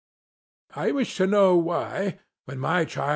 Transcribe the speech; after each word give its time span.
I 0.75 0.91
wish 0.93 1.15
to 1.17 1.27
know 1.27 1.55
why, 1.55 2.17
when 2.45 2.57
my 2.57 2.85
child. 2.85 3.09